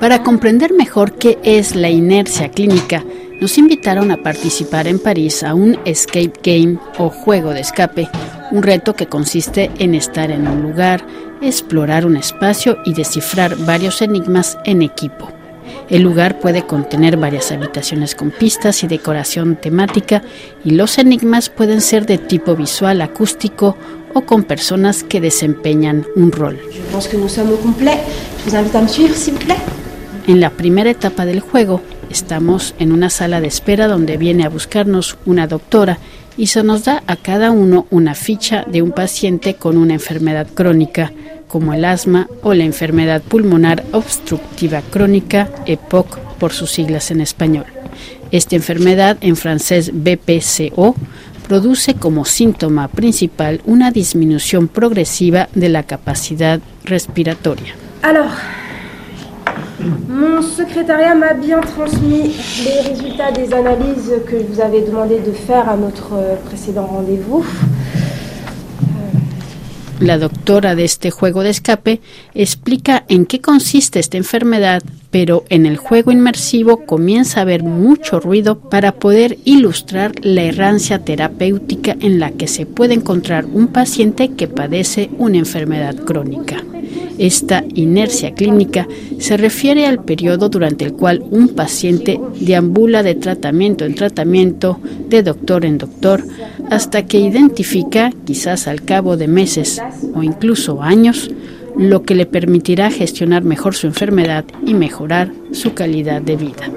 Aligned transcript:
Para 0.00 0.22
comprender 0.22 0.72
mejor 0.72 1.12
qué 1.14 1.38
es 1.42 1.74
la 1.74 1.90
inercia 1.90 2.50
clínica, 2.50 3.04
nos 3.40 3.58
invitaron 3.58 4.10
a 4.10 4.22
participar 4.22 4.86
en 4.86 4.98
París 4.98 5.42
a 5.42 5.54
un 5.54 5.78
escape 5.84 6.32
game 6.42 6.78
o 6.98 7.10
juego 7.10 7.50
de 7.50 7.60
escape, 7.60 8.08
un 8.50 8.62
reto 8.62 8.94
que 8.94 9.06
consiste 9.06 9.70
en 9.78 9.94
estar 9.94 10.30
en 10.30 10.46
un 10.48 10.62
lugar, 10.62 11.06
explorar 11.42 12.06
un 12.06 12.16
espacio 12.16 12.78
y 12.84 12.94
descifrar 12.94 13.56
varios 13.56 14.00
enigmas 14.02 14.56
en 14.64 14.82
equipo. 14.82 15.35
El 15.88 16.02
lugar 16.02 16.40
puede 16.40 16.66
contener 16.66 17.16
varias 17.16 17.52
habitaciones 17.52 18.16
con 18.16 18.32
pistas 18.32 18.82
y 18.82 18.88
decoración 18.88 19.54
temática 19.54 20.22
y 20.64 20.72
los 20.72 20.98
enigmas 20.98 21.48
pueden 21.48 21.80
ser 21.80 22.06
de 22.06 22.18
tipo 22.18 22.56
visual, 22.56 23.00
acústico 23.00 23.76
o 24.12 24.22
con 24.22 24.42
personas 24.42 25.04
que 25.04 25.20
desempeñan 25.20 26.04
un 26.16 26.32
rol. 26.32 26.58
En 30.26 30.40
la 30.40 30.50
primera 30.50 30.90
etapa 30.90 31.24
del 31.24 31.38
juego 31.38 31.80
estamos 32.10 32.74
en 32.80 32.90
una 32.90 33.08
sala 33.08 33.40
de 33.40 33.46
espera 33.46 33.86
donde 33.86 34.16
viene 34.16 34.44
a 34.44 34.48
buscarnos 34.48 35.16
una 35.24 35.46
doctora 35.46 35.98
y 36.36 36.48
se 36.48 36.64
nos 36.64 36.84
da 36.84 37.04
a 37.06 37.14
cada 37.14 37.52
uno 37.52 37.86
una 37.90 38.14
ficha 38.14 38.64
de 38.66 38.82
un 38.82 38.90
paciente 38.90 39.54
con 39.54 39.76
una 39.76 39.94
enfermedad 39.94 40.48
crónica 40.52 41.12
como 41.56 41.72
el 41.72 41.86
asma 41.86 42.28
o 42.42 42.52
la 42.52 42.64
enfermedad 42.64 43.22
pulmonar 43.22 43.82
obstructiva 43.92 44.82
crónica, 44.82 45.48
EPOC 45.64 46.18
por 46.38 46.52
sus 46.52 46.70
siglas 46.70 47.10
en 47.10 47.22
español. 47.22 47.64
Esta 48.30 48.56
enfermedad, 48.56 49.16
en 49.22 49.36
francés 49.36 49.90
BPCO, 49.94 50.94
produce 51.48 51.94
como 51.94 52.26
síntoma 52.26 52.88
principal 52.88 53.62
una 53.64 53.90
disminución 53.90 54.68
progresiva 54.68 55.48
de 55.54 55.70
la 55.70 55.84
capacidad 55.84 56.60
respiratoria. 56.84 57.74
Alors, 58.02 58.32
mon 60.10 60.42
secrétariat 60.42 61.14
m'a 61.14 61.32
bien 61.32 61.62
transmis 61.62 62.36
les 62.66 62.80
résultats 62.82 63.32
des 63.32 63.50
analyses 63.54 64.12
que 64.26 64.38
je 64.40 64.44
vous 64.44 64.60
avais 64.60 64.82
demandé 64.82 65.20
de 65.20 65.32
faire 65.32 65.70
à 65.70 65.76
notre 65.78 66.36
précédent 66.44 66.84
rendez-vous. 66.84 67.46
La 70.00 70.18
doctora 70.18 70.74
de 70.74 70.84
este 70.84 71.10
juego 71.10 71.42
de 71.42 71.50
escape 71.50 72.00
explica 72.34 73.04
en 73.08 73.24
qué 73.24 73.40
consiste 73.40 73.98
esta 73.98 74.18
enfermedad, 74.18 74.82
pero 75.10 75.44
en 75.48 75.64
el 75.64 75.78
juego 75.78 76.12
inmersivo 76.12 76.84
comienza 76.84 77.40
a 77.40 77.42
haber 77.42 77.62
mucho 77.62 78.20
ruido 78.20 78.58
para 78.58 78.92
poder 78.92 79.38
ilustrar 79.44 80.12
la 80.22 80.42
errancia 80.42 80.98
terapéutica 80.98 81.96
en 81.98 82.20
la 82.20 82.30
que 82.30 82.46
se 82.46 82.66
puede 82.66 82.92
encontrar 82.92 83.46
un 83.46 83.68
paciente 83.68 84.32
que 84.32 84.48
padece 84.48 85.08
una 85.16 85.38
enfermedad 85.38 85.96
crónica. 85.96 86.62
Esta 87.18 87.64
inercia 87.74 88.34
clínica 88.34 88.86
se 89.18 89.36
refiere 89.36 89.86
al 89.86 90.04
periodo 90.04 90.48
durante 90.48 90.84
el 90.84 90.92
cual 90.92 91.22
un 91.30 91.48
paciente 91.48 92.20
deambula 92.40 93.02
de 93.02 93.14
tratamiento 93.14 93.84
en 93.84 93.94
tratamiento, 93.94 94.80
de 95.08 95.22
doctor 95.22 95.64
en 95.64 95.78
doctor, 95.78 96.24
hasta 96.70 97.06
que 97.06 97.18
identifica, 97.18 98.12
quizás 98.24 98.68
al 98.68 98.82
cabo 98.82 99.16
de 99.16 99.28
meses 99.28 99.80
o 100.14 100.22
incluso 100.22 100.82
años, 100.82 101.30
lo 101.76 102.02
que 102.02 102.14
le 102.14 102.26
permitirá 102.26 102.90
gestionar 102.90 103.44
mejor 103.44 103.74
su 103.74 103.86
enfermedad 103.86 104.44
y 104.66 104.74
mejorar 104.74 105.32
su 105.52 105.74
calidad 105.74 106.22
de 106.22 106.36
vida. 106.36 106.70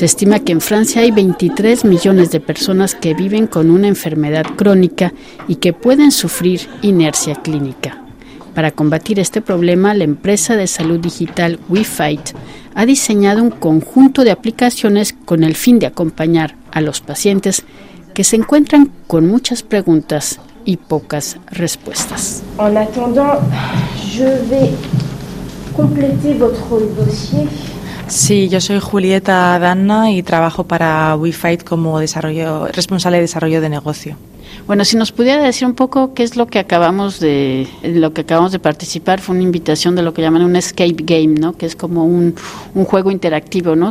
Se 0.00 0.06
estima 0.06 0.38
que 0.38 0.52
en 0.52 0.62
Francia 0.62 1.02
hay 1.02 1.10
23 1.10 1.84
millones 1.84 2.30
de 2.30 2.40
personas 2.40 2.94
que 2.94 3.12
viven 3.12 3.46
con 3.46 3.70
una 3.70 3.86
enfermedad 3.86 4.46
crónica 4.56 5.12
y 5.46 5.56
que 5.56 5.74
pueden 5.74 6.10
sufrir 6.10 6.70
inercia 6.80 7.34
clínica. 7.34 8.02
Para 8.54 8.70
combatir 8.70 9.20
este 9.20 9.42
problema, 9.42 9.92
la 9.92 10.04
empresa 10.04 10.56
de 10.56 10.68
salud 10.68 10.98
digital 11.00 11.58
WeFight 11.68 12.30
ha 12.74 12.86
diseñado 12.86 13.42
un 13.42 13.50
conjunto 13.50 14.24
de 14.24 14.30
aplicaciones 14.30 15.14
con 15.26 15.44
el 15.44 15.54
fin 15.54 15.78
de 15.78 15.88
acompañar 15.88 16.56
a 16.72 16.80
los 16.80 17.02
pacientes 17.02 17.62
que 18.14 18.24
se 18.24 18.36
encuentran 18.36 18.90
con 19.06 19.28
muchas 19.28 19.62
preguntas 19.62 20.40
y 20.64 20.78
pocas 20.78 21.36
respuestas. 21.50 22.42
En 22.58 22.74
attendant, 22.78 23.38
je 24.16 24.24
vais 24.48 24.70
compléter 25.76 26.38
votre 26.38 26.80
dossier. 26.96 27.46
Sí, 28.10 28.48
yo 28.48 28.60
soy 28.60 28.80
Julieta 28.80 29.56
Danna 29.60 30.10
y 30.10 30.24
trabajo 30.24 30.64
para 30.64 31.14
WeFight 31.14 31.62
como 31.62 32.00
desarrollo, 32.00 32.66
responsable 32.66 33.18
de 33.18 33.22
desarrollo 33.22 33.60
de 33.60 33.68
negocio. 33.68 34.16
Bueno, 34.66 34.84
si 34.84 34.96
nos 34.96 35.12
pudiera 35.12 35.40
decir 35.40 35.64
un 35.64 35.74
poco 35.74 36.12
qué 36.12 36.24
es 36.24 36.34
lo 36.34 36.48
que 36.48 36.58
acabamos 36.58 37.20
de 37.20 37.68
lo 37.84 38.12
que 38.12 38.22
acabamos 38.22 38.50
de 38.50 38.58
participar 38.58 39.20
fue 39.20 39.36
una 39.36 39.44
invitación 39.44 39.94
de 39.94 40.02
lo 40.02 40.12
que 40.12 40.22
llaman 40.22 40.42
un 40.42 40.56
escape 40.56 40.96
game, 40.98 41.38
¿no? 41.38 41.52
Que 41.52 41.66
es 41.66 41.76
como 41.76 42.04
un, 42.04 42.34
un 42.74 42.84
juego 42.84 43.12
interactivo, 43.12 43.76
¿no? 43.76 43.90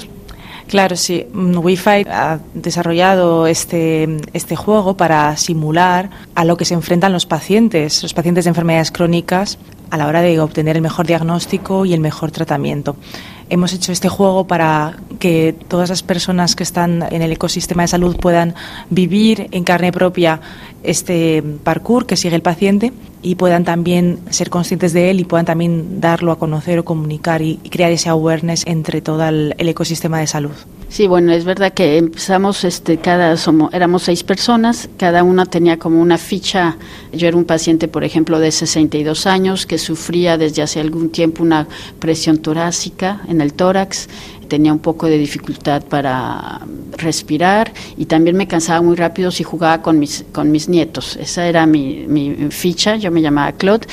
Claro, 0.68 0.98
sí. 0.98 1.26
Wi-Fi 1.34 2.06
ha 2.12 2.40
desarrollado 2.54 3.48
este, 3.48 4.18
este 4.34 4.58
juego 4.58 4.98
para 4.98 5.38
simular 5.38 6.10
a 6.36 6.44
lo 6.44 6.58
que 6.58 6.66
se 6.66 6.74
enfrentan 6.74 7.14
los 7.14 7.26
pacientes, 7.26 8.04
los 8.04 8.14
pacientes 8.14 8.44
de 8.44 8.50
enfermedades 8.50 8.92
crónicas, 8.92 9.58
a 9.90 9.98
la 9.98 10.08
hora 10.08 10.22
de 10.22 10.40
obtener 10.40 10.76
el 10.76 10.82
mejor 10.82 11.08
diagnóstico 11.08 11.86
y 11.86 11.94
el 11.94 12.00
mejor 12.00 12.32
tratamiento. 12.32 12.96
Hemos 13.50 13.74
hecho 13.74 13.92
este 13.92 14.10
juego 14.10 14.46
para 14.46 14.98
que 15.20 15.56
todas 15.68 15.90
las 15.90 16.04
personas 16.04 16.56
que 16.56 16.64
están 16.64 17.04
en 17.12 17.22
el 17.22 17.32
ecosistema 17.32 17.82
de 17.82 17.88
salud 17.88 18.16
puedan 18.16 18.54
vivir 18.92 19.48
en 19.52 19.64
carne 19.64 19.92
propia 19.92 20.40
este 20.84 21.44
parkour 21.64 22.06
que 22.06 22.16
sigue 22.16 22.36
el 22.36 22.44
paciente 22.44 22.94
y 23.22 23.36
puedan 23.36 23.64
también 23.64 24.20
ser 24.30 24.50
conscientes 24.50 24.94
de 24.94 25.10
él 25.10 25.20
y 25.20 25.26
puedan 25.26 25.46
también 25.46 26.00
darlo 26.00 26.32
a 26.32 26.38
conocer 26.38 26.80
o 26.80 26.86
comunicar 26.86 27.42
y, 27.42 27.58
crear 27.70 27.92
ese 27.92 28.10
awareness 28.10 28.64
entre 28.68 29.02
todo 29.02 29.28
el, 29.28 29.56
el 29.58 29.68
ecosistema 29.68 30.20
de 30.20 30.28
salud. 30.28 30.54
Sí, 30.90 31.06
bueno, 31.06 31.32
es 31.34 31.46
verdad 31.46 31.72
que 31.74 31.98
empezamos, 31.98 32.64
este, 32.64 32.98
cada, 32.98 33.38
somos, 33.38 33.72
éramos 33.74 34.04
seis 34.04 34.24
personas, 34.24 34.90
cada 34.98 35.24
una 35.24 35.46
tenía 35.46 35.78
como 35.78 36.02
una 36.02 36.18
ficha. 36.18 36.78
Yo 37.14 37.28
era 37.28 37.38
un 37.38 37.46
paciente, 37.46 37.88
por 37.88 38.04
ejemplo, 38.04 38.40
de 38.40 38.52
62 38.52 39.28
años 39.28 39.68
que 39.68 39.78
sufría 39.80 40.38
desde 40.38 40.62
hace 40.62 40.80
algún 40.80 41.10
tiempo 41.10 41.42
una 41.42 41.68
presión 42.00 42.38
torácica 42.38 43.22
en 43.28 43.42
el 43.42 43.54
tórax, 43.54 44.08
tenía 44.48 44.74
un 44.74 44.80
poco 44.80 45.08
de 45.08 45.18
dificultad 45.18 45.84
para 45.84 46.62
respirar 46.98 47.74
y 47.98 48.06
también 48.06 48.36
me 48.36 48.48
cansaba 48.48 48.82
muy 48.82 48.96
rápido 48.96 49.32
si 49.32 49.44
jugaba 49.44 49.82
con 49.82 49.98
mis, 49.98 50.26
con 50.32 50.52
mis 50.52 50.70
nietos. 50.70 51.16
Esa 51.16 51.48
era 51.48 51.66
mi, 51.66 52.06
mi 52.08 52.50
ficha, 52.50 52.98
yo 52.98 53.12
me 53.12 53.22
llamaba 53.22 53.54
Claude 53.54 53.88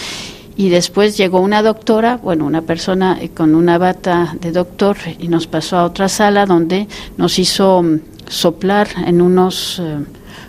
y 0.57 0.71
después 0.71 1.17
llegó 1.17 1.41
una 1.41 1.63
doctora, 1.63 2.17
bueno, 2.17 2.47
una 2.47 2.63
persona 2.63 3.21
con 3.35 3.55
una 3.55 3.77
bata 3.79 4.35
de 4.41 4.53
doctor 4.53 4.97
y 5.19 5.29
nos 5.29 5.47
pasó 5.47 5.77
a 5.77 5.85
otra 5.85 6.09
sala 6.09 6.47
donde 6.47 6.89
nos 7.19 7.39
hizo 7.39 7.85
soplar 8.27 8.89
en 9.07 9.21
unos 9.21 9.79
eh, 9.79 9.99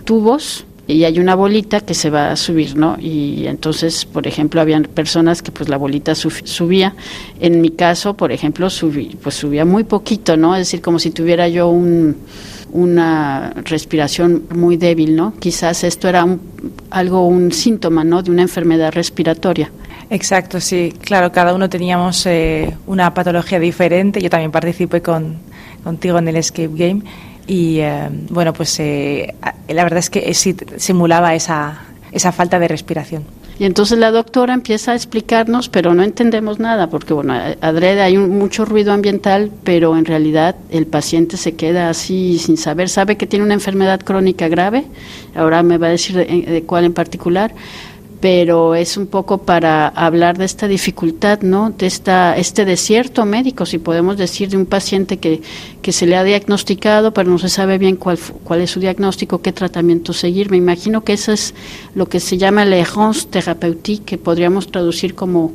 tubos 0.06 0.66
y 0.88 1.04
hay 1.04 1.20
una 1.20 1.36
bolita 1.36 1.82
que 1.82 1.94
se 1.94 2.10
va 2.10 2.32
a 2.32 2.36
subir, 2.38 2.78
¿no? 2.78 2.98
Y 3.00 3.46
entonces, 3.46 4.06
por 4.06 4.26
ejemplo, 4.26 4.62
habían 4.62 4.84
personas 4.84 5.42
que 5.42 5.52
pues 5.52 5.68
la 5.68 5.78
bolita 5.78 6.16
subía. 6.16 6.96
En 7.42 7.60
mi 7.60 7.72
caso, 7.72 8.16
por 8.16 8.32
ejemplo, 8.32 8.70
subí, 8.70 9.18
pues 9.22 9.36
subía 9.36 9.66
muy 9.66 9.84
poquito, 9.84 10.38
¿no? 10.38 10.56
Es 10.56 10.68
decir, 10.68 10.82
como 10.82 10.98
si 10.98 11.12
tuviera 11.12 11.50
yo 11.50 11.68
un, 11.68 12.16
una 12.72 13.54
respiración 13.66 14.44
muy 14.56 14.78
débil, 14.78 15.14
¿no? 15.14 15.34
Quizás 15.38 15.84
esto 15.84 16.08
era 16.08 16.24
un, 16.24 16.40
algo, 16.90 17.28
un 17.28 17.52
síntoma, 17.52 18.06
¿no? 18.06 18.24
De 18.24 18.32
una 18.32 18.44
enfermedad 18.44 18.94
respiratoria. 18.94 19.70
Exacto, 20.10 20.62
sí. 20.62 20.94
Claro, 21.02 21.34
cada 21.34 21.54
uno 21.54 21.70
teníamos 21.70 22.26
eh, 22.28 22.74
una 22.88 23.14
patología 23.14 23.60
diferente. 23.60 24.22
Yo 24.22 24.30
también 24.30 24.52
participé 24.52 25.02
con, 25.02 25.36
contigo 25.84 26.18
en 26.18 26.30
el 26.30 26.38
escape 26.38 26.70
game 26.74 27.02
y 27.48 27.80
eh, 27.80 28.10
bueno, 28.30 28.54
pues 28.54 28.80
eh, 28.80 29.34
la 29.70 29.84
verdad 29.84 30.00
es 30.00 30.10
que 30.10 30.34
simulaba 30.34 31.34
esa, 31.34 31.82
esa 32.12 32.32
falta 32.32 32.60
de 32.60 32.68
respiración. 32.68 33.24
Y 33.60 33.66
entonces 33.66 33.98
la 33.98 34.12
doctora 34.12 34.54
empieza 34.54 34.92
a 34.92 34.96
explicarnos, 34.96 35.68
pero 35.68 35.96
no 35.96 36.04
entendemos 36.04 36.60
nada, 36.60 36.92
porque 36.92 37.14
bueno, 37.14 37.34
adrede 37.62 38.02
hay 38.02 38.16
un, 38.16 38.38
mucho 38.38 38.66
ruido 38.66 38.94
ambiental, 38.94 39.52
pero 39.64 39.98
en 39.98 40.06
realidad 40.06 40.56
el 40.70 40.86
paciente 40.86 41.38
se 41.38 41.56
queda 41.56 41.90
así 41.90 42.38
sin 42.38 42.58
saber, 42.58 42.88
sabe 42.88 43.18
que 43.18 43.26
tiene 43.26 43.46
una 43.46 43.56
enfermedad 43.56 44.00
crónica 44.02 44.48
grave, 44.48 44.86
ahora 45.34 45.64
me 45.64 45.80
va 45.80 45.88
a 45.88 45.92
decir 45.92 46.16
de, 46.16 46.26
de 46.26 46.64
cuál 46.64 46.86
en 46.86 46.94
particular, 46.94 47.56
pero 48.20 48.74
es 48.74 48.98
un 48.98 49.08
poco 49.08 49.40
para 49.40 49.88
hablar 49.90 50.38
de 50.38 50.46
esta 50.46 50.68
dificultad, 50.68 51.42
¿no? 51.42 51.70
De 51.70 51.86
esta, 51.86 52.36
este 52.36 52.66
desierto 52.66 53.26
médico, 53.26 53.66
si 53.66 53.78
podemos 53.78 54.18
decir, 54.18 54.50
de 54.50 54.58
un 54.58 54.66
paciente 54.66 55.18
que, 55.18 55.42
que 55.84 55.92
se 55.92 56.08
le 56.08 56.16
ha 56.16 56.24
diagnosticado, 56.24 57.14
pero 57.14 57.30
no 57.30 57.38
se 57.38 57.50
sabe 57.50 57.78
bien 57.78 57.96
cuál, 57.96 58.18
cuál 58.44 58.62
es 58.62 58.72
su 58.72 58.80
diagnóstico, 58.80 59.42
qué 59.42 59.52
tratamiento 59.52 60.14
seguir. 60.14 60.50
Me 60.50 60.58
imagino 60.58 61.04
que 61.04 61.14
eso 61.14 61.32
es 61.32 61.54
lo 61.94 62.08
que 62.08 62.20
se 62.20 62.38
llama 62.38 62.66
la 62.66 62.78
errance 62.78 63.28
thérapeutique, 63.28 64.06
que 64.06 64.18
podríamos 64.18 64.68
traducir 64.68 65.14
como 65.14 65.54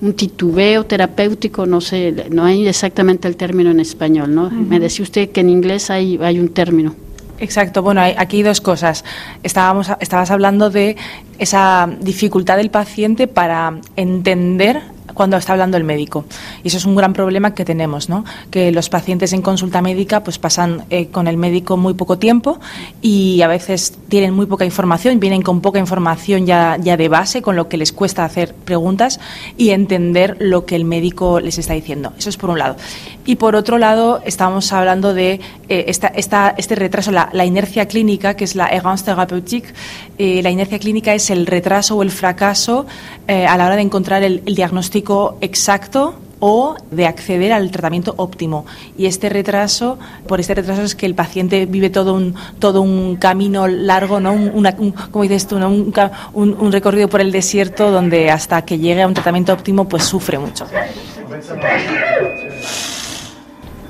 un 0.00 0.12
titubeo 0.12 0.84
terapéutico, 0.84 1.66
no 1.66 1.80
sé, 1.80 2.26
no 2.30 2.44
hay 2.44 2.68
exactamente 2.68 3.26
el 3.26 3.36
término 3.36 3.70
en 3.70 3.80
español, 3.80 4.34
¿no? 4.34 4.44
Uh 4.44 4.50
-huh. 4.50 4.68
Me 4.68 4.78
decía 4.78 5.02
usted 5.02 5.30
que 5.30 5.40
en 5.40 5.48
inglés 5.48 5.90
hay, 5.90 6.18
hay 6.22 6.38
un 6.38 6.50
término. 6.50 6.94
Exacto, 7.38 7.82
bueno, 7.82 8.00
hay, 8.00 8.14
aquí 8.16 8.38
hay 8.38 8.42
dos 8.42 8.60
cosas. 8.60 9.04
Estábamos, 9.42 9.90
estabas 10.00 10.30
hablando 10.30 10.70
de 10.70 10.96
esa 11.38 11.88
dificultad 12.00 12.56
del 12.56 12.70
paciente 12.70 13.26
para 13.26 13.78
entender 13.96 14.82
cuando 15.16 15.36
está 15.38 15.52
hablando 15.52 15.76
el 15.76 15.82
médico. 15.82 16.26
Y 16.62 16.68
eso 16.68 16.76
es 16.76 16.84
un 16.84 16.94
gran 16.94 17.12
problema 17.12 17.54
que 17.54 17.64
tenemos, 17.64 18.08
¿no? 18.08 18.24
Que 18.50 18.70
los 18.70 18.88
pacientes 18.88 19.32
en 19.32 19.42
consulta 19.42 19.80
médica 19.80 20.22
pues 20.22 20.38
pasan 20.38 20.84
eh, 20.90 21.08
con 21.08 21.26
el 21.26 21.38
médico 21.38 21.76
muy 21.76 21.94
poco 21.94 22.18
tiempo 22.18 22.60
y 23.00 23.40
a 23.42 23.48
veces 23.48 23.94
tienen 24.08 24.34
muy 24.34 24.46
poca 24.46 24.64
información, 24.64 25.18
vienen 25.18 25.42
con 25.42 25.60
poca 25.60 25.78
información 25.78 26.46
ya, 26.46 26.76
ya 26.80 26.96
de 26.96 27.08
base, 27.08 27.42
con 27.42 27.56
lo 27.56 27.68
que 27.68 27.78
les 27.78 27.92
cuesta 27.92 28.24
hacer 28.24 28.54
preguntas 28.54 29.18
y 29.56 29.70
entender 29.70 30.36
lo 30.38 30.66
que 30.66 30.76
el 30.76 30.84
médico 30.84 31.40
les 31.40 31.58
está 31.58 31.72
diciendo. 31.72 32.12
Eso 32.18 32.28
es 32.28 32.36
por 32.36 32.50
un 32.50 32.58
lado. 32.58 32.76
Y 33.24 33.36
por 33.36 33.56
otro 33.56 33.78
lado, 33.78 34.20
estamos 34.24 34.72
hablando 34.72 35.14
de 35.14 35.40
eh, 35.68 35.84
esta, 35.88 36.08
este 36.56 36.74
retraso, 36.74 37.10
la, 37.10 37.30
la, 37.32 37.44
inercia 37.44 37.86
clínica, 37.88 38.34
que 38.34 38.44
es 38.44 38.54
la 38.54 38.68
errance 38.68 39.04
thérapeutique. 39.04 39.72
Eh, 40.18 40.42
la 40.42 40.50
inercia 40.50 40.78
clínica 40.78 41.14
es 41.14 41.30
el 41.30 41.46
retraso 41.46 41.96
o 41.96 42.02
el 42.02 42.10
fracaso 42.10 42.86
a 43.28 43.56
la 43.56 43.66
hora 43.66 43.76
de 43.76 43.82
encontrar 43.82 44.22
el, 44.22 44.42
el 44.46 44.54
diagnóstico 44.54 45.05
exacto 45.40 46.14
o 46.38 46.76
de 46.90 47.06
acceder 47.06 47.52
al 47.52 47.70
tratamiento 47.70 48.14
óptimo. 48.16 48.66
Y 48.96 49.06
este 49.06 49.28
retraso, 49.28 49.98
por 50.26 50.40
este 50.40 50.54
retraso 50.54 50.82
es 50.82 50.94
que 50.94 51.06
el 51.06 51.14
paciente 51.14 51.66
vive 51.66 51.90
todo 51.90 52.14
un, 52.14 52.34
todo 52.58 52.82
un 52.82 53.16
camino 53.16 53.66
largo, 53.66 54.20
¿no? 54.20 54.32
Un, 54.32 54.92
como 55.10 55.22
dices 55.22 55.46
tú, 55.46 55.56
un, 55.56 55.92
un, 56.34 56.72
recorrido 56.72 57.08
por 57.08 57.20
el 57.20 57.32
desierto 57.32 57.90
donde 57.90 58.30
hasta 58.30 58.62
que 58.62 58.78
llegue 58.78 59.02
a 59.02 59.06
un 59.06 59.14
tratamiento 59.14 59.52
óptimo 59.52 59.88
pues 59.88 60.04
sufre 60.04 60.38
mucho. 60.38 60.66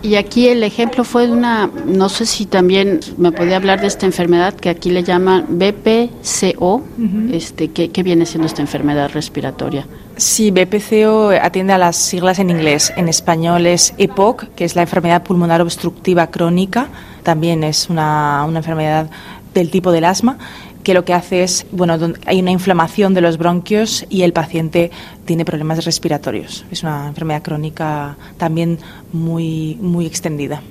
Y 0.02 0.14
aquí 0.14 0.48
el 0.48 0.62
ejemplo 0.62 1.02
fue 1.02 1.26
de 1.26 1.32
una, 1.32 1.69
no 1.84 2.08
sé 2.08 2.26
si 2.26 2.46
también 2.46 3.00
me 3.16 3.32
podía 3.32 3.56
hablar 3.56 3.80
de 3.80 3.88
esta 3.88 4.06
enfermedad 4.06 4.54
que 4.54 4.69
aquí 4.69 4.90
le 4.90 5.02
llaman 5.02 5.46
BPCO, 5.48 6.84
este, 7.32 7.72
¿qué, 7.72 7.90
¿qué 7.90 8.02
viene 8.04 8.24
siendo 8.24 8.46
esta 8.46 8.62
enfermedad 8.62 9.10
respiratoria? 9.12 9.84
Sí, 10.16 10.50
BPCO 10.50 11.30
atiende 11.42 11.74
a 11.74 11.78
las 11.78 11.96
siglas 11.96 12.38
en 12.38 12.48
inglés. 12.48 12.92
En 12.96 13.08
español 13.08 13.66
es 13.66 13.92
EPOC, 13.98 14.48
que 14.54 14.64
es 14.64 14.74
la 14.74 14.82
enfermedad 14.82 15.22
pulmonar 15.22 15.60
obstructiva 15.60 16.28
crónica. 16.28 16.88
También 17.22 17.62
es 17.62 17.90
una, 17.90 18.44
una 18.48 18.60
enfermedad 18.60 19.10
del 19.52 19.70
tipo 19.70 19.92
del 19.92 20.06
asma 20.06 20.38
que 20.86 20.94
lo 20.94 21.04
que 21.04 21.14
hace 21.14 21.42
es, 21.42 21.66
bueno, 21.72 21.98
hay 22.26 22.40
una 22.40 22.52
inflamación 22.52 23.12
de 23.12 23.20
los 23.20 23.38
bronquios 23.38 24.06
y 24.08 24.22
el 24.22 24.32
paciente 24.32 24.92
tiene 25.24 25.44
problemas 25.44 25.84
respiratorios. 25.84 26.64
Es 26.70 26.84
una 26.84 27.08
enfermedad 27.08 27.42
crónica 27.42 28.16
también 28.38 28.78
muy, 29.12 29.76
muy 29.80 30.06
extendida. 30.06 30.62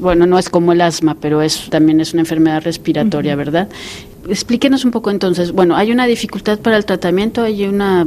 Bueno, 0.00 0.26
no 0.26 0.38
es 0.38 0.48
como 0.48 0.72
el 0.72 0.80
asma, 0.80 1.16
pero 1.20 1.40
es, 1.40 1.70
también 1.70 2.00
es 2.00 2.14
una 2.14 2.22
enfermedad 2.22 2.62
respiratoria, 2.62 3.36
¿verdad? 3.36 3.68
Explíquenos 4.28 4.84
un 4.84 4.90
poco 4.90 5.10
entonces. 5.10 5.52
Bueno, 5.52 5.74
hay 5.74 5.90
una 5.90 6.06
dificultad 6.06 6.58
para 6.58 6.76
el 6.76 6.84
tratamiento, 6.84 7.42
hay 7.42 7.64
una 7.64 8.06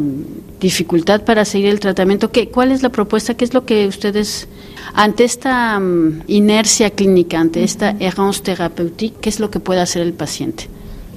dificultad 0.60 1.24
para 1.24 1.46
seguir 1.46 1.70
el 1.70 1.80
tratamiento. 1.80 2.32
¿Qué, 2.32 2.50
¿Cuál 2.50 2.72
es 2.72 2.84
la 2.84 2.90
propuesta? 2.90 3.34
¿Qué 3.34 3.44
es 3.44 3.56
lo 3.56 3.66
que 3.66 3.88
ustedes, 3.88 4.48
ante 4.94 5.24
esta 5.24 5.78
um, 5.80 6.22
inercia 6.28 6.92
clínica, 6.92 7.40
ante 7.40 7.64
esta 7.64 7.96
errance 8.00 8.42
thérapeutique, 8.44 9.18
qué 9.20 9.30
es 9.30 9.40
lo 9.40 9.50
que 9.50 9.60
puede 9.60 9.82
hacer 9.82 10.04
el 10.04 10.14
paciente? 10.14 10.68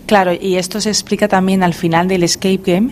Claro, 0.07 0.33
y 0.39 0.57
esto 0.57 0.83
se 0.83 0.91
explica 0.91 1.29
también 1.29 1.63
al 1.63 1.73
final 1.73 2.09
del 2.09 2.25
Escape 2.25 2.61
Game, 2.65 2.91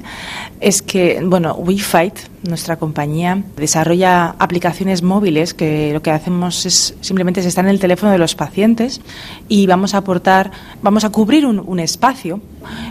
es 0.61 0.81
que, 0.81 1.20
bueno, 1.23 1.55
WeFight, 1.55 2.14
nuestra 2.49 2.76
compañía, 2.76 3.43
desarrolla 3.56 4.35
aplicaciones 4.38 5.03
móviles 5.03 5.53
que 5.53 5.93
lo 5.93 6.00
que 6.00 6.11
hacemos 6.11 6.64
es 6.64 6.94
simplemente 7.03 7.41
estar 7.41 7.64
en 7.64 7.70
el 7.70 7.81
teléfono 7.81 8.12
de 8.12 8.19
los 8.19 8.35
pacientes 8.35 9.03
y 9.47 9.67
vamos 9.67 9.94
a 9.94 9.99
aportar, 9.99 10.53
vamos 10.82 11.05
a 11.05 11.11
cubrir 11.11 11.44
un, 11.44 11.62
un 11.64 11.81
espacio, 11.81 12.41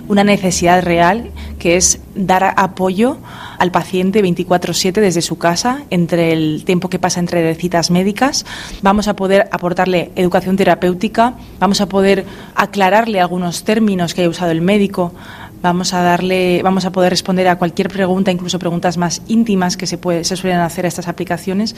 una 0.07 0.23
necesidad 0.23 0.83
real 0.83 1.31
que 1.57 1.75
es 1.75 1.99
dar 2.13 2.53
apoyo 2.57 3.17
al 3.61 3.69
paciente 3.69 4.23
24/7 4.23 5.01
desde 5.01 5.21
su 5.21 5.37
casa, 5.37 5.83
entre 5.91 6.33
el 6.33 6.63
tiempo 6.65 6.89
que 6.89 6.97
pasa 6.97 7.19
entre 7.19 7.53
citas 7.53 7.91
médicas. 7.91 8.43
Vamos 8.81 9.07
a 9.07 9.15
poder 9.15 9.47
aportarle 9.51 10.11
educación 10.15 10.57
terapéutica, 10.57 11.35
vamos 11.59 11.79
a 11.79 11.85
poder 11.85 12.25
aclararle 12.55 13.21
algunos 13.21 13.63
términos 13.63 14.15
que 14.15 14.21
haya 14.21 14.29
usado 14.31 14.49
el 14.49 14.61
médico, 14.61 15.13
vamos 15.61 15.93
a 15.93 16.01
darle, 16.01 16.61
vamos 16.63 16.85
a 16.85 16.91
poder 16.91 17.11
responder 17.11 17.47
a 17.49 17.57
cualquier 17.57 17.89
pregunta, 17.89 18.31
incluso 18.31 18.57
preguntas 18.57 18.97
más 18.97 19.21
íntimas 19.27 19.77
que 19.77 19.85
se, 19.85 19.99
puede, 19.99 20.23
se 20.23 20.37
suelen 20.37 20.59
hacer 20.61 20.85
a 20.85 20.87
estas 20.87 21.07
aplicaciones. 21.07 21.75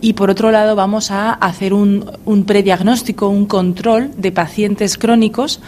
Y 0.00 0.12
por 0.12 0.30
otro 0.30 0.50
lado, 0.50 0.76
vamos 0.76 1.10
a 1.10 1.32
hacer 1.32 1.72
un, 1.72 2.10
un 2.24 2.44
prediagnóstico, 2.44 3.28
un 3.28 3.46
control 3.46 4.10
de 4.16 4.30
pacientes 4.30 4.98
crónicos, 4.98 5.60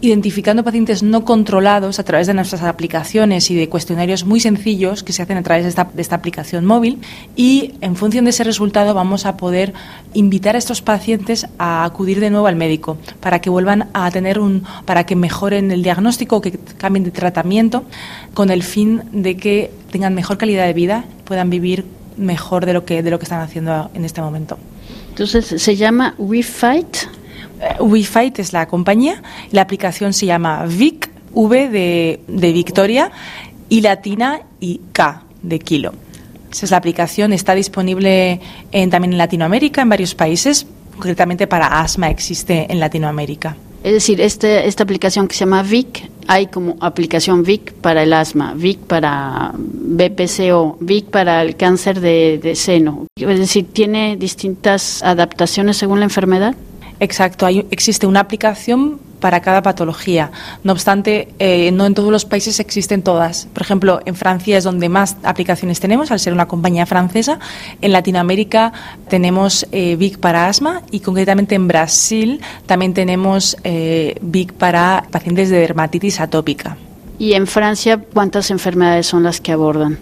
identificando 0.00 0.64
pacientes 0.64 1.02
no 1.02 1.24
controlados 1.24 1.98
a 1.98 2.04
través 2.04 2.26
de 2.26 2.34
nuestras 2.34 2.62
aplicaciones 2.62 3.50
y 3.50 3.54
de 3.54 3.68
cuestionarios 3.68 4.24
muy 4.24 4.40
sencillos 4.40 5.02
que 5.02 5.12
se 5.12 5.22
hacen 5.22 5.36
a 5.36 5.42
través 5.42 5.64
de 5.64 5.70
esta, 5.70 5.84
de 5.84 6.02
esta 6.02 6.16
aplicación 6.16 6.64
móvil. 6.64 6.98
Y 7.36 7.74
en 7.80 7.96
función 7.96 8.24
de 8.24 8.30
ese 8.30 8.44
resultado, 8.44 8.92
vamos 8.92 9.24
a 9.24 9.36
poder 9.36 9.72
invitar 10.14 10.56
a 10.56 10.58
estos 10.58 10.82
pacientes 10.82 11.46
a 11.58 11.84
acudir 11.84 12.20
de 12.20 12.30
nuevo 12.30 12.48
al 12.48 12.56
médico 12.56 12.98
para 13.20 13.40
que 13.40 13.50
vuelvan 13.50 13.88
a 13.92 14.10
tener 14.10 14.38
un, 14.38 14.64
para 14.84 15.04
que 15.06 15.14
mejoren 15.16 15.70
el 15.70 15.82
diagnóstico, 15.82 16.40
que 16.40 16.58
cambien 16.76 17.04
de 17.04 17.10
tratamiento, 17.10 17.84
con 18.34 18.50
el 18.50 18.62
fin 18.62 19.02
de 19.12 19.36
que 19.36 19.70
tengan 19.90 20.14
mejor 20.14 20.38
calidad 20.38 20.66
de 20.66 20.72
vida, 20.72 21.04
puedan 21.24 21.50
vivir 21.50 21.84
mejor 22.16 22.66
de 22.66 22.72
lo 22.72 22.84
que 22.84 23.02
de 23.02 23.10
lo 23.10 23.18
que 23.18 23.24
están 23.24 23.40
haciendo 23.40 23.90
en 23.94 24.04
este 24.04 24.20
momento. 24.20 24.58
Entonces 25.08 25.62
se 25.62 25.76
llama 25.76 26.14
WeFight. 26.18 26.96
Uh, 27.80 27.84
WeFight 27.84 28.38
es 28.38 28.52
la 28.52 28.66
compañía, 28.68 29.22
la 29.50 29.62
aplicación 29.62 30.12
se 30.12 30.26
llama 30.26 30.66
Vic, 30.66 31.10
V 31.32 31.68
de, 31.68 32.20
de 32.28 32.52
Victoria 32.52 33.10
y 33.68 33.80
latina 33.80 34.40
y 34.60 34.80
K 34.92 35.22
de 35.42 35.58
kilo. 35.58 35.94
Esa 36.50 36.66
es 36.66 36.70
la 36.70 36.76
aplicación, 36.76 37.32
está 37.32 37.54
disponible 37.54 38.40
en, 38.72 38.90
también 38.90 39.12
en 39.12 39.18
Latinoamérica, 39.18 39.82
en 39.82 39.88
varios 39.88 40.14
países, 40.14 40.66
concretamente 40.92 41.46
para 41.46 41.80
asma 41.80 42.08
existe 42.08 42.70
en 42.70 42.80
Latinoamérica. 42.80 43.56
Es 43.86 43.92
decir, 43.92 44.20
este, 44.20 44.66
esta 44.66 44.82
aplicación 44.82 45.28
que 45.28 45.36
se 45.36 45.44
llama 45.44 45.62
VIC, 45.62 46.10
hay 46.26 46.48
como 46.48 46.76
aplicación 46.80 47.44
VIC 47.44 47.72
para 47.74 48.02
el 48.02 48.14
asma, 48.14 48.52
VIC 48.56 48.80
para 48.80 49.52
BPCO, 49.54 50.78
VIC 50.80 51.04
para 51.06 51.40
el 51.40 51.54
cáncer 51.54 52.00
de, 52.00 52.40
de 52.42 52.56
seno. 52.56 53.06
Es 53.14 53.38
decir, 53.38 53.68
¿tiene 53.72 54.16
distintas 54.16 55.04
adaptaciones 55.04 55.76
según 55.76 56.00
la 56.00 56.06
enfermedad? 56.06 56.56
Exacto, 57.00 57.46
hay, 57.46 57.66
existe 57.70 58.06
una 58.06 58.20
aplicación 58.20 58.98
para 59.20 59.40
cada 59.40 59.62
patología. 59.62 60.30
No 60.62 60.72
obstante, 60.72 61.28
eh, 61.38 61.70
no 61.72 61.86
en 61.86 61.94
todos 61.94 62.10
los 62.10 62.24
países 62.24 62.60
existen 62.60 63.02
todas. 63.02 63.48
Por 63.52 63.62
ejemplo, 63.62 64.00
en 64.04 64.14
Francia 64.14 64.58
es 64.58 64.64
donde 64.64 64.88
más 64.88 65.16
aplicaciones 65.22 65.80
tenemos, 65.80 66.10
al 66.10 66.20
ser 66.20 66.32
una 66.32 66.46
compañía 66.46 66.86
francesa. 66.86 67.38
En 67.80 67.92
Latinoamérica 67.92 68.72
tenemos 69.08 69.66
eh, 69.72 70.16
para 70.20 70.48
asma 70.48 70.82
y 70.90 71.00
concretamente 71.00 71.54
en 71.54 71.68
Brasil 71.68 72.40
también 72.66 72.94
tenemos 72.94 73.56
eh, 73.64 74.20
para 74.58 75.06
pacientes 75.10 75.50
de 75.50 75.58
dermatitis 75.58 76.20
atópica. 76.20 76.76
¿Y 77.18 77.32
en 77.32 77.46
Francia 77.46 77.98
cuántas 78.12 78.50
enfermedades 78.50 79.06
son 79.06 79.22
las 79.22 79.40
que 79.40 79.52
abordan? 79.52 79.98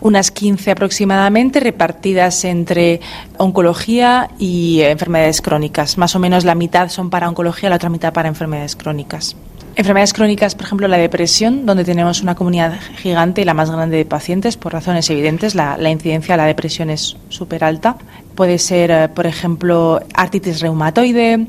Unas 0.00 0.30
15 0.30 0.70
aproximadamente, 0.70 1.60
repartidas 1.60 2.44
entre 2.44 3.00
oncología 3.36 4.30
y 4.38 4.80
enfermedades 4.82 5.40
crónicas. 5.40 5.98
Más 5.98 6.14
o 6.14 6.18
menos 6.18 6.44
la 6.44 6.54
mitad 6.54 6.88
son 6.88 7.10
para 7.10 7.28
oncología, 7.28 7.70
la 7.70 7.76
otra 7.76 7.90
mitad 7.90 8.12
para 8.12 8.28
enfermedades 8.28 8.76
crónicas. 8.76 9.36
Enfermedades 9.78 10.12
crónicas, 10.12 10.56
por 10.56 10.66
ejemplo, 10.66 10.88
la 10.88 10.96
depresión, 10.96 11.64
donde 11.64 11.84
tenemos 11.84 12.20
una 12.20 12.34
comunidad 12.34 12.80
gigante 12.96 13.42
y 13.42 13.44
la 13.44 13.54
más 13.54 13.70
grande 13.70 13.96
de 13.96 14.04
pacientes, 14.04 14.56
por 14.56 14.72
razones 14.72 15.08
evidentes, 15.08 15.54
la, 15.54 15.76
la 15.76 15.88
incidencia 15.88 16.34
de 16.34 16.38
la 16.38 16.46
depresión 16.46 16.90
es 16.90 17.16
súper 17.28 17.62
alta. 17.62 17.96
Puede 18.34 18.58
ser, 18.58 18.90
eh, 18.90 19.08
por 19.08 19.26
ejemplo, 19.26 20.00
artritis 20.14 20.60
reumatoide, 20.62 21.46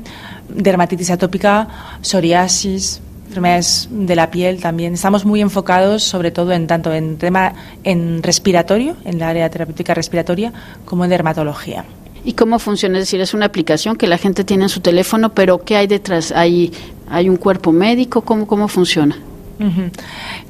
dermatitis 0.48 1.10
atópica, 1.10 1.66
psoriasis, 2.02 3.02
enfermedades 3.30 3.88
de 3.90 4.16
la 4.16 4.30
piel 4.30 4.60
también. 4.60 4.94
Estamos 4.94 5.24
muy 5.24 5.40
enfocados 5.40 6.02
sobre 6.02 6.32
todo 6.32 6.50
en 6.52 6.66
tanto 6.66 6.92
en 6.92 7.16
tema 7.16 7.54
en 7.84 8.22
respiratorio, 8.24 8.96
en 9.04 9.20
la 9.20 9.28
área 9.28 9.48
terapéutica 9.48 9.94
respiratoria, 9.94 10.52
como 10.84 11.04
en 11.04 11.10
dermatología. 11.10 11.84
¿Y 12.24 12.32
cómo 12.32 12.58
funciona? 12.58 12.98
Es 12.98 13.04
decir, 13.04 13.20
es 13.20 13.32
una 13.32 13.46
aplicación 13.46 13.96
que 13.96 14.08
la 14.08 14.18
gente 14.18 14.42
tiene 14.42 14.64
en 14.64 14.68
su 14.68 14.80
teléfono, 14.80 15.32
pero 15.32 15.58
¿qué 15.58 15.76
hay 15.76 15.86
detrás? 15.86 16.32
¿Hay, 16.32 16.72
hay 17.08 17.28
un 17.28 17.36
cuerpo 17.36 17.70
médico? 17.72 18.22
¿Cómo, 18.22 18.46
cómo 18.48 18.66
funciona? 18.66 19.16
Uh 19.60 19.64
-huh. 19.64 19.90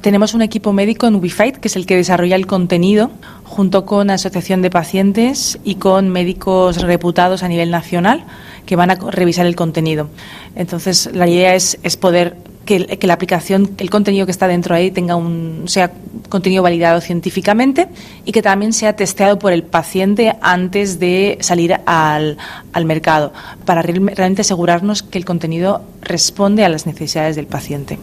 Tenemos 0.01 0.33
un 0.33 0.41
equipo 0.41 0.73
médico 0.73 1.05
en 1.05 1.15
Ubifight, 1.15 1.57
que 1.57 1.67
es 1.67 1.75
el 1.75 1.85
que 1.85 1.95
desarrolla 1.95 2.35
el 2.35 2.47
contenido, 2.47 3.11
junto 3.43 3.85
con 3.85 4.09
asociación 4.09 4.61
de 4.63 4.69
pacientes 4.69 5.59
y 5.63 5.75
con 5.75 6.09
médicos 6.09 6.81
reputados 6.81 7.43
a 7.43 7.47
nivel 7.47 7.69
nacional 7.69 8.23
que 8.65 8.75
van 8.75 8.89
a 8.89 8.95
revisar 8.95 9.45
el 9.45 9.55
contenido. 9.55 10.09
Entonces, 10.55 11.09
la 11.13 11.27
idea 11.27 11.55
es, 11.55 11.77
es 11.83 11.95
poder 11.95 12.37
que, 12.79 13.07
la 13.07 13.13
aplicación, 13.13 13.71
el 13.77 13.89
contenido 13.89 14.25
que 14.25 14.31
está 14.31 14.47
dentro 14.47 14.75
ahí 14.75 14.91
tenga 14.91 15.15
un, 15.15 15.63
sea 15.67 15.91
contenido 16.29 16.63
validado 16.63 17.01
científicamente 17.01 17.87
y 18.25 18.31
que 18.31 18.41
también 18.41 18.73
sea 18.73 18.95
testeado 18.95 19.39
por 19.39 19.51
el 19.51 19.63
paciente 19.63 20.35
antes 20.41 20.99
de 20.99 21.37
salir 21.41 21.75
al, 21.85 22.37
al 22.73 22.85
mercado, 22.85 23.33
para 23.65 23.81
realmente 23.81 24.41
asegurarnos 24.41 25.03
que 25.03 25.17
el 25.17 25.25
contenido 25.25 25.81
responde 26.01 26.63
a 26.63 26.69
las 26.69 26.85
necesidades 26.85 27.35
del 27.35 27.47
paciente. 27.47 27.99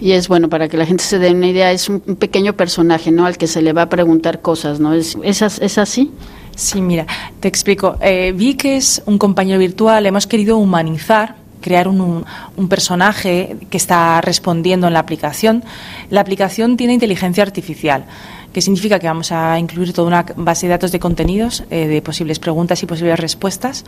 Y 0.00 0.12
es 0.12 0.28
bueno, 0.28 0.48
para 0.48 0.68
que 0.68 0.76
la 0.76 0.86
gente 0.86 1.02
se 1.02 1.18
dé 1.18 1.32
una 1.32 1.48
idea, 1.48 1.72
es 1.72 1.88
un, 1.88 2.00
pequeño 2.00 2.54
personaje, 2.54 3.10
¿no? 3.10 3.26
Al 3.26 3.36
que 3.36 3.46
se 3.46 3.62
le 3.62 3.72
va 3.72 3.82
a 3.82 3.88
preguntar 3.88 4.40
cosas, 4.40 4.78
¿no? 4.78 4.94
¿Es, 4.94 5.16
es, 5.22 5.78
así? 5.78 6.12
Sí, 6.54 6.80
mira, 6.80 7.06
te 7.40 7.48
explico. 7.48 7.96
Eh, 8.00 8.32
vi 8.34 8.54
que 8.54 8.76
es 8.76 9.02
un 9.06 9.18
compañero 9.18 9.58
virtual, 9.58 10.06
hemos 10.06 10.26
querido 10.26 10.56
humanizar 10.56 11.36
crear 11.60 11.88
un, 11.88 12.24
un, 12.56 12.68
personaje 12.68 13.56
que 13.70 13.76
está 13.76 14.20
respondiendo 14.20 14.86
en 14.86 14.92
la 14.92 15.00
aplicación. 15.00 15.64
La 16.10 16.20
aplicación 16.20 16.76
tiene 16.76 16.94
inteligencia 16.94 17.42
artificial 17.42 18.04
que 18.52 18.62
significa 18.62 18.98
que 18.98 19.06
vamos 19.06 19.30
a 19.30 19.58
incluir 19.58 19.92
toda 19.92 20.08
una 20.08 20.26
base 20.36 20.66
de 20.66 20.70
datos 20.70 20.90
de 20.90 20.98
contenidos, 20.98 21.64
eh, 21.70 21.86
de 21.86 22.02
posibles 22.02 22.38
preguntas 22.38 22.82
y 22.82 22.86
posibles 22.86 23.20
respuestas, 23.20 23.84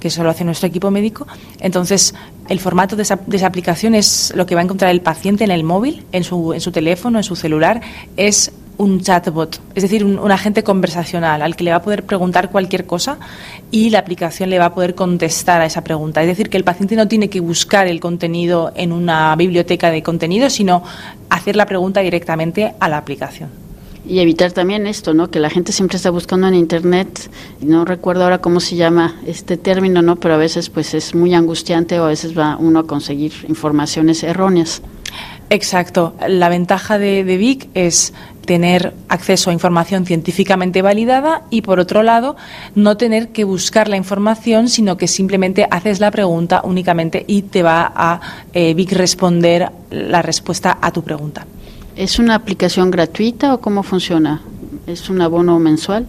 que 0.00 0.08
eso 0.08 0.22
lo 0.22 0.30
hace 0.30 0.44
nuestro 0.44 0.68
equipo 0.68 0.90
médico. 0.90 1.26
Entonces, 1.60 2.14
el 2.48 2.60
formato 2.60 2.94
de 2.94 3.02
esa, 3.02 3.18
de 3.26 3.36
esa 3.36 3.46
aplicación 3.46 3.94
es 3.94 4.32
lo 4.36 4.46
que 4.46 4.54
va 4.54 4.60
a 4.60 4.64
encontrar 4.64 4.90
el 4.90 5.00
paciente 5.00 5.44
en 5.44 5.50
el 5.50 5.64
móvil, 5.64 6.04
en 6.12 6.24
su, 6.24 6.52
en 6.52 6.60
su 6.60 6.72
teléfono, 6.72 7.18
en 7.18 7.24
su 7.24 7.36
celular, 7.36 7.80
es 8.16 8.52
un 8.82 9.00
chatbot, 9.00 9.60
es 9.74 9.82
decir, 9.82 10.04
un, 10.04 10.30
agente 10.32 10.62
conversacional 10.64 11.40
al 11.42 11.54
que 11.54 11.64
le 11.64 11.70
va 11.70 11.76
a 11.76 11.82
poder 11.82 12.04
preguntar 12.04 12.50
cualquier 12.50 12.84
cosa 12.84 13.18
y 13.70 13.90
la 13.90 14.00
aplicación 14.00 14.50
le 14.50 14.58
va 14.58 14.66
a 14.66 14.74
poder 14.74 14.94
contestar 14.94 15.60
a 15.60 15.66
esa 15.66 15.84
pregunta. 15.84 16.20
Es 16.20 16.26
decir, 16.26 16.50
que 16.50 16.56
el 16.56 16.64
paciente 16.64 16.96
no 16.96 17.06
tiene 17.06 17.30
que 17.30 17.40
buscar 17.40 17.86
el 17.86 18.00
contenido 18.00 18.72
en 18.74 18.92
una 18.92 19.34
biblioteca 19.36 19.90
de 19.90 20.02
contenido, 20.02 20.50
sino 20.50 20.82
hacer 21.30 21.54
la 21.54 21.66
pregunta 21.66 22.00
directamente 22.00 22.74
a 22.80 22.88
la 22.88 22.98
aplicación 22.98 23.50
y 24.04 24.18
evitar 24.18 24.50
también 24.50 24.86
esto, 24.88 25.14
¿no? 25.14 25.30
Que 25.30 25.38
la 25.38 25.48
gente 25.48 25.70
siempre 25.70 25.96
está 25.96 26.10
buscando 26.10 26.48
en 26.48 26.54
internet, 26.54 27.30
no 27.60 27.84
recuerdo 27.84 28.24
ahora 28.24 28.38
cómo 28.38 28.58
se 28.58 28.74
llama 28.74 29.14
este 29.26 29.56
término, 29.56 30.02
¿no? 30.02 30.16
Pero 30.16 30.34
a 30.34 30.38
veces 30.38 30.70
pues 30.70 30.92
es 30.94 31.14
muy 31.14 31.34
angustiante 31.34 32.00
o 32.00 32.04
a 32.04 32.08
veces 32.08 32.36
va 32.36 32.56
uno 32.56 32.80
a 32.80 32.86
conseguir 32.86 33.32
informaciones 33.48 34.24
erróneas. 34.24 34.82
Exacto. 35.52 36.14
La 36.26 36.48
ventaja 36.48 36.98
de, 36.98 37.24
de 37.24 37.36
Vic 37.36 37.68
es 37.74 38.14
tener 38.46 38.94
acceso 39.10 39.50
a 39.50 39.52
información 39.52 40.06
científicamente 40.06 40.80
validada 40.80 41.42
y, 41.50 41.60
por 41.60 41.78
otro 41.78 42.02
lado, 42.02 42.36
no 42.74 42.96
tener 42.96 43.28
que 43.32 43.44
buscar 43.44 43.86
la 43.86 43.98
información, 43.98 44.70
sino 44.70 44.96
que 44.96 45.06
simplemente 45.08 45.68
haces 45.70 46.00
la 46.00 46.10
pregunta 46.10 46.62
únicamente 46.64 47.22
y 47.28 47.42
te 47.42 47.62
va 47.62 47.92
a 47.94 48.20
eh, 48.54 48.72
Vic 48.72 48.92
responder 48.92 49.70
la 49.90 50.22
respuesta 50.22 50.78
a 50.80 50.90
tu 50.90 51.02
pregunta. 51.02 51.46
¿Es 51.96 52.18
una 52.18 52.34
aplicación 52.34 52.90
gratuita 52.90 53.52
o 53.52 53.60
cómo 53.60 53.82
funciona? 53.82 54.40
¿Es 54.86 55.10
un 55.10 55.20
abono 55.20 55.58
mensual? 55.58 56.06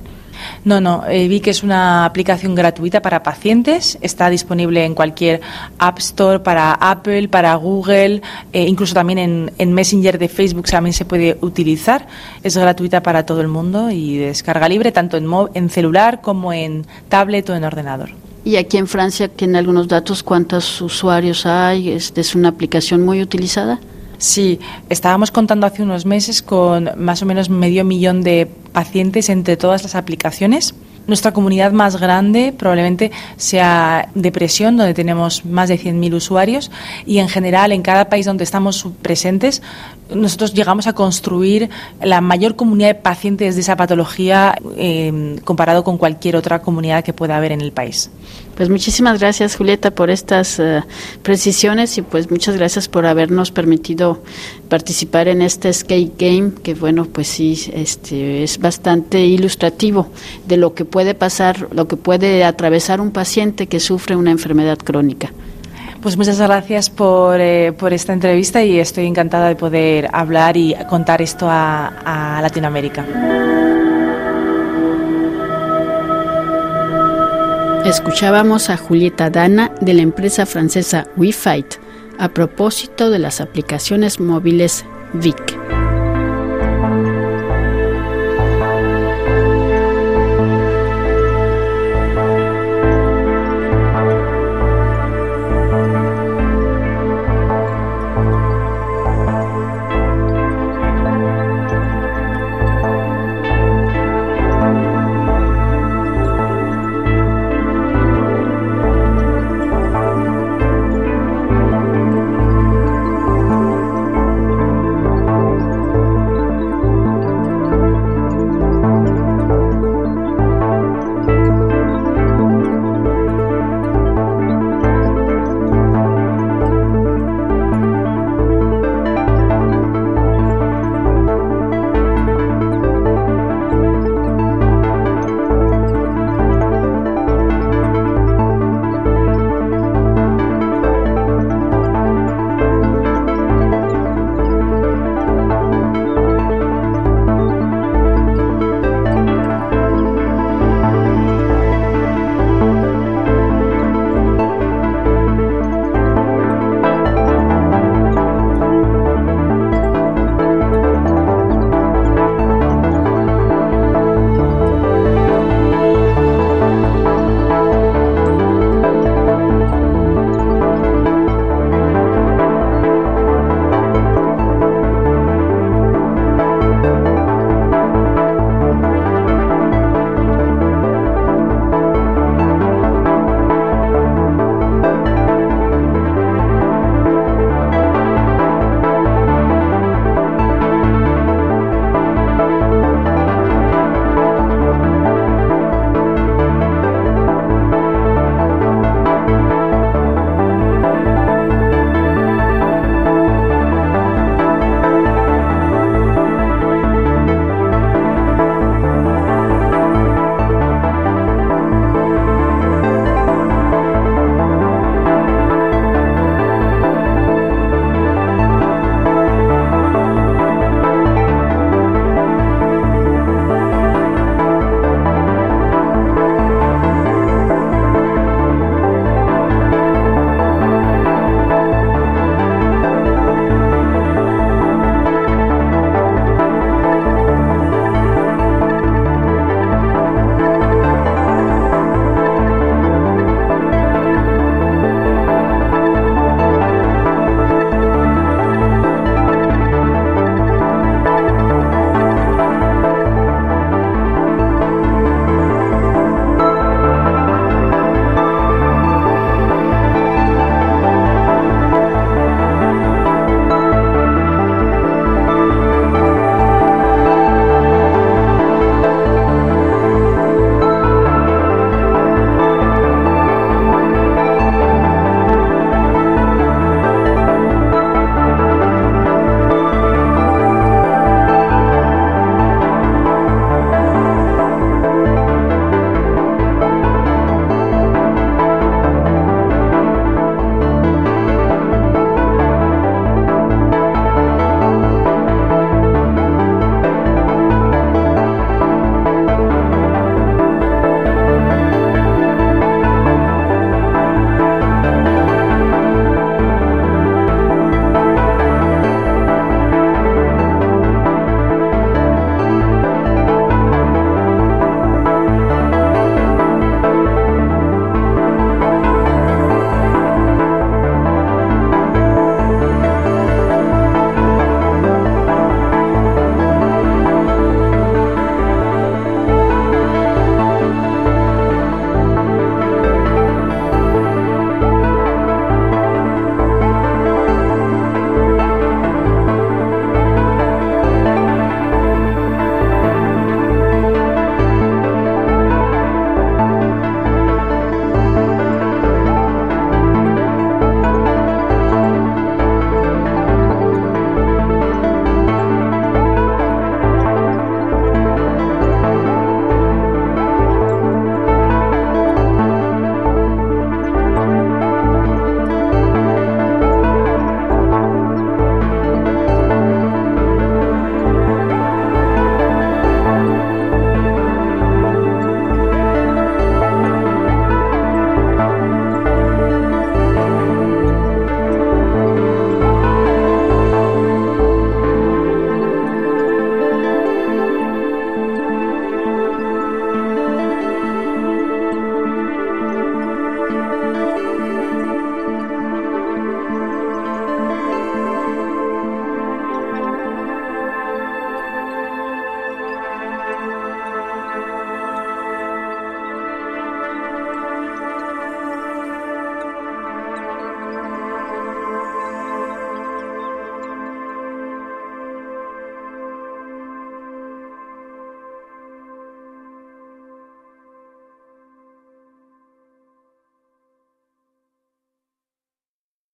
No, 0.65 0.81
no, 0.81 1.03
eh, 1.07 1.27
vi 1.27 1.39
que 1.39 1.49
es 1.49 1.63
una 1.63 2.05
aplicación 2.05 2.55
gratuita 2.55 3.01
para 3.01 3.23
pacientes, 3.23 3.97
está 4.01 4.29
disponible 4.29 4.85
en 4.85 4.95
cualquier 4.95 5.41
App 5.77 5.99
Store 5.99 6.39
para 6.39 6.73
Apple, 6.73 7.27
para 7.27 7.55
Google, 7.55 8.21
eh, 8.51 8.65
incluso 8.67 8.93
también 8.93 9.19
en, 9.19 9.51
en, 9.57 9.73
Messenger 9.73 10.17
de 10.17 10.29
Facebook 10.29 10.65
también 10.65 10.93
se 10.93 11.05
puede 11.05 11.37
utilizar. 11.41 12.07
Es 12.43 12.57
gratuita 12.57 13.03
para 13.03 13.25
todo 13.25 13.41
el 13.41 13.47
mundo 13.47 13.89
y 13.91 14.17
descarga 14.17 14.69
libre 14.69 14.91
tanto 14.91 15.17
en, 15.17 15.27
en 15.53 15.69
celular 15.69 16.21
como 16.21 16.53
en 16.53 16.85
tablet 17.09 17.49
o 17.49 17.55
en 17.55 17.63
ordenador. 17.63 18.11
Y 18.45 18.57
aquí 18.57 18.77
en 18.77 18.87
Francia 18.87 19.29
tiene 19.29 19.57
algunos 19.57 19.87
datos, 19.87 20.21
¿cuántos 20.21 20.81
usuarios 20.81 21.45
hay? 21.45 21.89
es 21.89 22.35
una 22.35 22.49
aplicación 22.49 23.03
muy 23.03 23.21
utilizada? 23.21 23.79
Sí, 24.23 24.61
estábamos 24.87 25.31
contando 25.31 25.67
hace 25.67 25.83
unos 25.83 26.05
meses 26.05 26.41
con 26.41 26.91
más 26.95 27.21
o 27.21 27.25
menos 27.25 27.49
medio 27.49 27.83
millón 27.83 28.21
de 28.21 28.47
pacientes 28.71 29.27
entre 29.27 29.57
todas 29.57 29.83
las 29.83 29.95
aplicaciones. 29.95 30.75
Nuestra 31.07 31.33
comunidad 31.33 31.71
más 31.71 31.99
grande 31.99 32.53
probablemente 32.57 33.11
sea 33.37 34.09
depresión, 34.15 34.77
donde 34.77 34.93
tenemos 34.93 35.45
más 35.45 35.69
de 35.69 35.79
100.000 35.79 36.13
usuarios, 36.13 36.71
y 37.05 37.19
en 37.19 37.27
general 37.27 37.71
en 37.71 37.81
cada 37.81 38.09
país 38.09 38.25
donde 38.25 38.43
estamos 38.43 38.87
presentes, 39.01 39.61
nosotros 40.13 40.53
llegamos 40.53 40.87
a 40.87 40.93
construir 40.93 41.69
la 42.01 42.21
mayor 42.21 42.55
comunidad 42.55 42.89
de 42.89 42.95
pacientes 42.95 43.55
de 43.55 43.61
esa 43.61 43.75
patología 43.75 44.55
eh, 44.77 45.37
comparado 45.43 45.83
con 45.83 45.97
cualquier 45.97 46.35
otra 46.35 46.61
comunidad 46.61 47.03
que 47.03 47.13
pueda 47.13 47.37
haber 47.37 47.51
en 47.51 47.61
el 47.61 47.71
país. 47.71 48.09
Pues 48.55 48.69
muchísimas 48.69 49.19
gracias, 49.19 49.55
Julieta, 49.55 49.91
por 49.91 50.11
estas 50.11 50.59
uh, 50.59 50.81
precisiones 51.23 51.97
y 51.97 52.03
pues 52.03 52.29
muchas 52.29 52.55
gracias 52.55 52.87
por 52.87 53.07
habernos 53.07 53.51
permitido 53.51 54.21
participar 54.73 55.27
en 55.27 55.43
este 55.43 55.71
skate 55.71 56.17
game, 56.17 56.51
que 56.63 56.73
bueno, 56.73 57.05
pues 57.05 57.27
sí, 57.27 57.71
este 57.75 58.43
es 58.43 58.57
bastante 58.57 59.19
ilustrativo 59.19 60.07
de 60.47 60.57
lo 60.57 60.73
que 60.73 60.83
puede 60.83 61.13
pasar, 61.13 61.67
lo 61.71 61.87
que 61.87 61.95
puede 61.95 62.43
atravesar 62.43 62.99
un 62.99 63.11
paciente 63.11 63.67
que 63.67 63.79
sufre 63.79 64.15
una 64.15 64.31
enfermedad 64.31 64.79
crónica. 64.79 65.31
Pues 66.01 66.17
muchas 66.17 66.39
gracias 66.39 66.89
por, 66.89 67.39
eh, 67.39 67.71
por 67.71 67.93
esta 67.93 68.13
entrevista 68.13 68.63
y 68.63 68.79
estoy 68.79 69.05
encantada 69.05 69.47
de 69.47 69.55
poder 69.55 70.09
hablar 70.11 70.57
y 70.57 70.75
contar 70.89 71.21
esto 71.21 71.47
a, 71.47 72.39
a 72.39 72.41
Latinoamérica. 72.41 73.05
Escuchábamos 77.85 78.71
a 78.71 78.77
Julieta 78.77 79.29
Dana 79.29 79.71
de 79.81 79.93
la 79.93 80.01
empresa 80.01 80.47
francesa 80.47 81.05
WeFight 81.15 81.82
a 82.19 82.29
propósito 82.29 83.09
de 83.09 83.19
las 83.19 83.41
aplicaciones 83.41 84.19
móviles 84.19 84.85
VIC. 85.13 85.62